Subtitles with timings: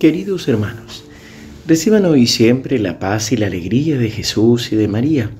[0.00, 1.04] Queridos hermanos,
[1.66, 5.30] reciban hoy siempre la paz y la alegría de Jesús y de María.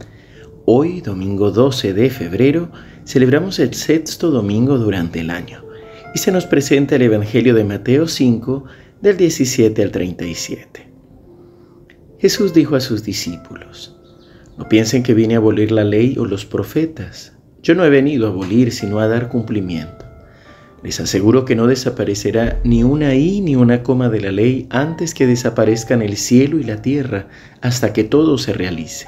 [0.66, 2.70] Hoy, domingo 12 de febrero,
[3.07, 5.64] celebramos el sexto domingo durante el año
[6.14, 8.64] y se nos presenta el Evangelio de Mateo 5
[9.00, 10.92] del 17 al 37.
[12.18, 13.96] Jesús dijo a sus discípulos,
[14.58, 17.32] no piensen que vine a abolir la ley o los profetas.
[17.62, 20.10] Yo no he venido a abolir, sino a dar cumplimiento.
[20.82, 25.12] Les aseguro que no desaparecerá ni una i ni una coma de la ley antes
[25.12, 27.26] que desaparezcan el cielo y la tierra,
[27.61, 29.07] hasta que todo se realice.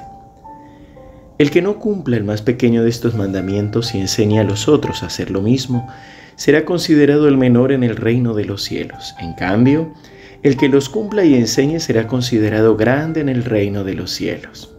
[1.38, 5.02] El que no cumpla el más pequeño de estos mandamientos y enseñe a los otros
[5.02, 5.88] a hacer lo mismo,
[6.36, 9.14] será considerado el menor en el reino de los cielos.
[9.18, 9.92] En cambio,
[10.42, 14.71] el que los cumpla y enseñe será considerado grande en el reino de los cielos.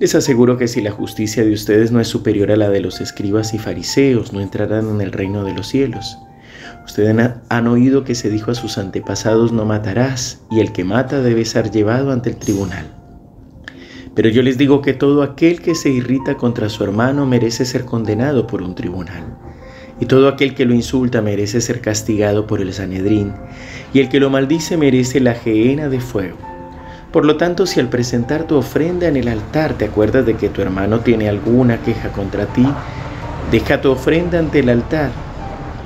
[0.00, 3.00] Les aseguro que si la justicia de ustedes no es superior a la de los
[3.00, 6.18] escribas y fariseos, no entrarán en el reino de los cielos.
[6.84, 7.16] Ustedes
[7.48, 11.44] han oído que se dijo a sus antepasados, no matarás, y el que mata debe
[11.44, 12.86] ser llevado ante el tribunal.
[14.16, 17.84] Pero yo les digo que todo aquel que se irrita contra su hermano merece ser
[17.84, 19.38] condenado por un tribunal.
[20.00, 23.32] Y todo aquel que lo insulta merece ser castigado por el Sanedrín,
[23.92, 26.53] y el que lo maldice merece la gehenna de fuego.
[27.14, 30.48] Por lo tanto, si al presentar tu ofrenda en el altar te acuerdas de que
[30.48, 32.66] tu hermano tiene alguna queja contra ti,
[33.52, 35.12] deja tu ofrenda ante el altar,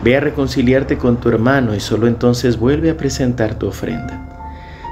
[0.02, 4.26] ve a reconciliarte con tu hermano y solo entonces vuelve a presentar tu ofrenda.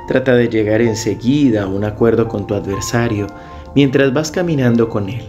[0.09, 3.29] Trata de llegar enseguida a un acuerdo con tu adversario
[3.75, 5.25] mientras vas caminando con él.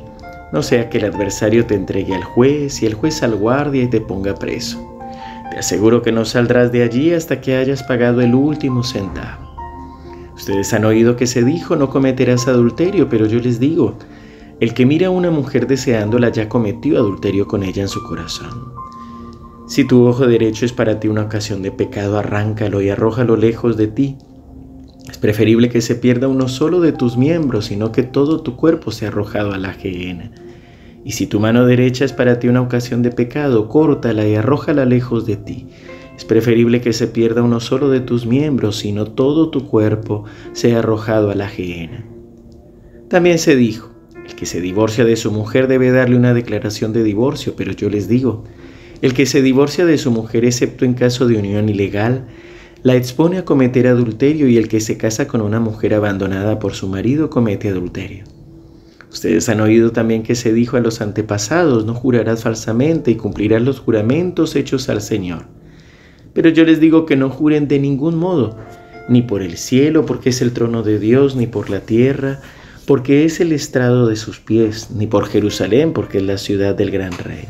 [0.52, 3.88] No sea que el adversario te entregue al juez y el juez al guardia y
[3.88, 5.00] te ponga preso.
[5.52, 9.47] Te aseguro que no saldrás de allí hasta que hayas pagado el último centavo.
[10.38, 13.98] Ustedes han oído que se dijo, no cometerás adulterio, pero yo les digo,
[14.60, 18.72] el que mira a una mujer deseándola ya cometió adulterio con ella en su corazón.
[19.68, 23.78] Si tu ojo derecho es para ti una ocasión de pecado, arráncalo y arrójalo lejos
[23.78, 24.16] de ti.
[25.10, 28.92] Es preferible que se pierda uno solo de tus miembros, sino que todo tu cuerpo
[28.92, 30.32] sea arrojado a la gehenna.
[31.04, 34.86] Y si tu mano derecha es para ti una ocasión de pecado, córtala y arrójala
[34.86, 35.68] lejos de ti.
[36.18, 40.80] Es preferible que se pierda uno solo de tus miembros, sino todo tu cuerpo sea
[40.80, 42.06] arrojado a la gehenna.
[43.08, 43.92] También se dijo,
[44.26, 47.90] el que se divorcia de su mujer debe darle una declaración de divorcio, pero yo
[47.90, 48.44] les digo,
[49.04, 52.26] el que se divorcia de su mujer excepto en caso de unión ilegal,
[52.82, 56.74] la expone a cometer adulterio y el que se casa con una mujer abandonada por
[56.74, 58.24] su marido comete adulterio.
[59.12, 63.62] Ustedes han oído también que se dijo a los antepasados, no jurarás falsamente y cumplirás
[63.62, 65.57] los juramentos hechos al Señor.
[66.38, 68.58] Pero yo les digo que no juren de ningún modo,
[69.10, 72.42] ni por el cielo, porque es el trono de Dios, ni por la tierra,
[72.86, 76.92] porque es el estrado de sus pies, ni por Jerusalén, porque es la ciudad del
[76.92, 77.46] gran rey.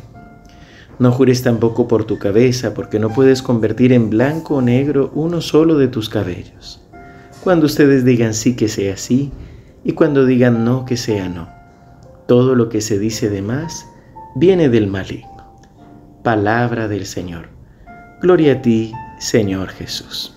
[1.00, 5.42] No jures tampoco por tu cabeza, porque no puedes convertir en blanco o negro uno
[5.42, 6.82] solo de tus cabellos.
[7.44, 9.34] Cuando ustedes digan sí que sea sí,
[9.84, 11.50] y cuando digan no que sea no.
[12.26, 13.86] Todo lo que se dice de más
[14.38, 15.60] viene del maligno.
[16.24, 17.57] Palabra del Señor.
[18.20, 20.34] Gloria a ti, Señor Jesús.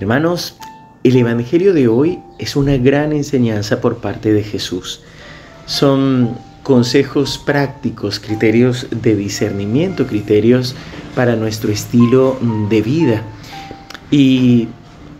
[0.00, 0.56] Hermanos,
[1.04, 5.02] el Evangelio de hoy es una gran enseñanza por parte de Jesús.
[5.66, 10.74] Son consejos prácticos, criterios de discernimiento, criterios
[11.14, 12.36] para nuestro estilo
[12.68, 13.22] de vida.
[14.10, 14.66] Y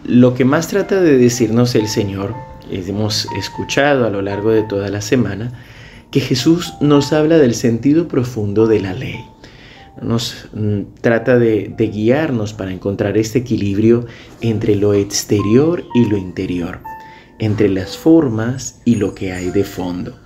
[0.04, 2.34] lo que más trata de decirnos el Señor,
[2.72, 5.52] hemos escuchado a lo largo de toda la semana,
[6.10, 9.24] que Jesús nos habla del sentido profundo de la ley
[10.02, 14.06] nos mm, trata de, guiarnos para encontrar este equilibrio
[14.40, 16.80] entre lo exterior y lo interior,
[17.38, 20.18] entre las formas y lo que hay de fondo.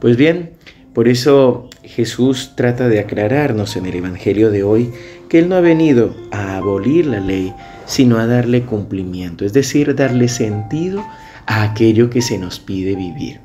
[0.00, 0.52] Pues bien,
[0.94, 4.92] por eso Jesús trata de aclararnos en el Evangelio de hoy
[5.28, 7.52] que Él no ha venido a abolir la ley,
[7.86, 11.04] sino a darle cumplimiento, es decir, darle sentido
[11.46, 13.40] a aquello que se nos pide vivir.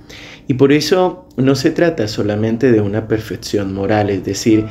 [0.48, 4.66] Y por eso no se trata solamente de una perfección moral, es decir,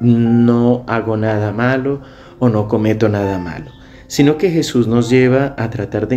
[0.00, 2.00] no hago nada malo
[2.38, 3.70] o no cometo nada malo,
[4.06, 6.16] sino que Jesús nos lleva a tratar de,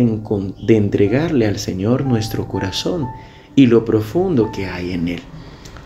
[0.68, 3.06] entregarle al Señor nuestro corazón
[3.54, 5.22] y lo profundo que hay en él.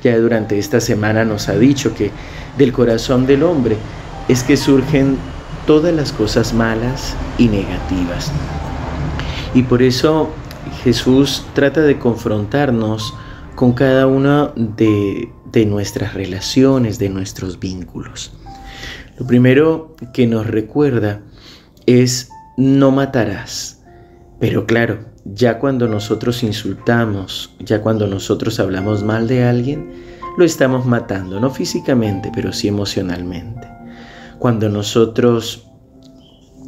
[0.02, 2.12] Ya durante esta semana nos ha dicho que
[2.56, 3.76] del corazón del hombre
[4.28, 5.18] es que surgen
[5.66, 8.30] todas las cosas malas y negativas.
[9.54, 10.30] Y por eso
[10.84, 13.12] Jesús trata de confrontarnos
[13.58, 15.32] con cada una de,
[15.66, 18.32] nuestras relaciones, de nuestros vínculos.
[19.18, 21.22] Lo primero que nos recuerda
[21.84, 23.82] es no matarás.
[24.38, 30.04] Pero claro, ya cuando nosotros insultamos, ya cuando nosotros hablamos mal de alguien,
[30.36, 33.66] lo estamos matando, no físicamente, pero sí emocionalmente.
[34.38, 35.66] Cuando nosotros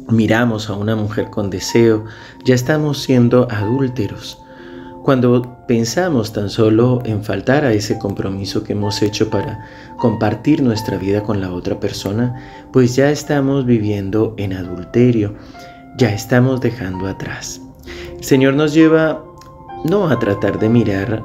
[0.09, 2.03] miramos a una mujer con deseo,
[2.43, 4.41] ya estamos siendo adúlteros.
[5.03, 9.65] Cuando pensamos tan solo en faltar a ese compromiso que hemos hecho para
[9.97, 12.35] compartir nuestra vida con la otra persona,
[12.71, 15.33] pues ya estamos viviendo en adulterio,
[15.97, 17.59] ya estamos dejando atrás.
[18.19, 19.23] Señor nos lleva
[19.83, 21.23] no a tratar de mirar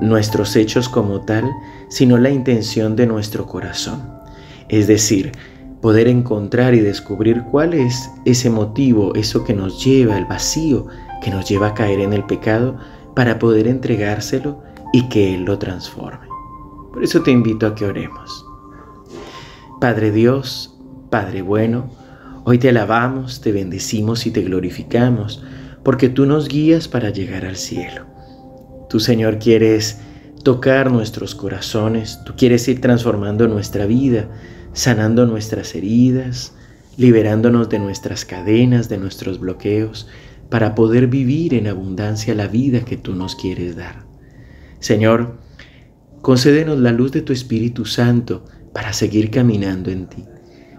[0.00, 1.44] nuestros hechos como tal,
[1.88, 4.10] sino la intención de nuestro corazón.
[4.70, 5.32] Es decir,
[5.82, 10.86] poder encontrar y descubrir cuál es ese motivo, eso que nos lleva, el vacío
[11.26, 12.76] que nos lleva a caer en el pecado,
[13.16, 14.62] para poder entregárselo
[14.92, 16.28] y que Él lo transforme.
[16.92, 18.46] Por eso te invito a que oremos.
[19.80, 20.78] Padre Dios,
[21.10, 21.90] Padre bueno,
[22.44, 25.42] hoy te alabamos, te bendecimos y te glorificamos,
[25.82, 28.06] porque tú nos guías para llegar al cielo.
[28.88, 29.98] Tú, Señor, quieres
[30.44, 34.28] tocar nuestros corazones, tú quieres ir transformando nuestra vida,
[34.74, 36.52] sanando nuestras heridas,
[36.96, 40.06] liberándonos de nuestras cadenas, de nuestros bloqueos,
[40.50, 44.06] para poder vivir en abundancia la vida que tú nos quieres dar.
[44.78, 45.38] Señor,
[46.22, 50.24] concédenos la luz de tu Espíritu Santo para seguir caminando en ti,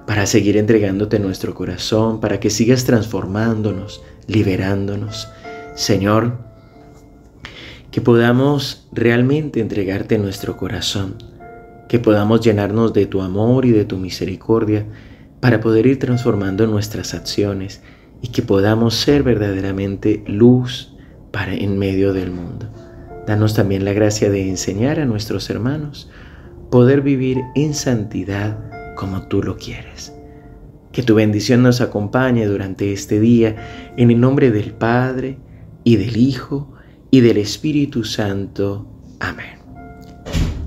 [0.05, 5.27] para seguir entregándote nuestro corazón, para que sigas transformándonos, liberándonos.
[5.75, 6.37] Señor,
[7.91, 11.15] que podamos realmente entregarte nuestro corazón
[11.87, 14.85] que podamos llenarnos de tu amor y de tu misericordia
[15.39, 17.81] para poder ir transformando nuestras acciones
[18.21, 20.93] y que podamos ser verdaderamente luz
[21.31, 22.67] para en medio del mundo.
[23.27, 26.09] Danos también la gracia de enseñar a nuestros hermanos
[26.71, 28.57] poder vivir en santidad
[28.95, 30.13] como tú lo quieres.
[30.91, 35.37] Que tu bendición nos acompañe durante este día en el nombre del Padre
[35.83, 36.73] y del Hijo
[37.11, 38.87] y del Espíritu Santo.
[39.19, 39.57] Amén.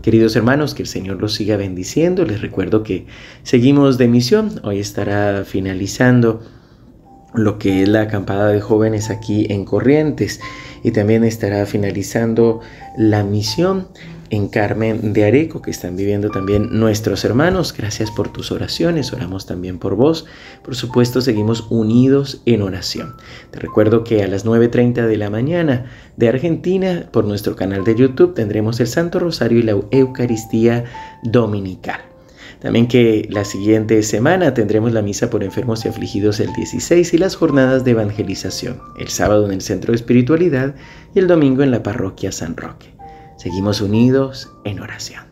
[0.02, 2.24] Queridos hermanos, que el Señor los siga bendiciendo.
[2.24, 3.06] Les recuerdo que
[3.42, 4.60] seguimos de misión.
[4.62, 6.40] Hoy estará finalizando
[7.34, 10.40] lo que es la acampada de jóvenes aquí en Corrientes
[10.82, 12.60] y también estará finalizando
[12.96, 13.88] la misión
[14.30, 17.74] en Carmen de Areco, que están viviendo también nuestros hermanos.
[17.76, 20.26] Gracias por tus oraciones, oramos también por vos.
[20.62, 23.16] Por supuesto, seguimos unidos en oración.
[23.50, 25.86] Te recuerdo que a las 9.30 de la mañana
[26.16, 30.84] de Argentina, por nuestro canal de YouTube, tendremos el Santo Rosario y la Eucaristía
[31.24, 32.09] Dominical.
[32.60, 37.18] También que la siguiente semana tendremos la misa por enfermos y afligidos el 16 y
[37.18, 40.74] las jornadas de evangelización, el sábado en el Centro de Espiritualidad
[41.14, 42.94] y el domingo en la parroquia San Roque.
[43.38, 45.29] Seguimos unidos en oración.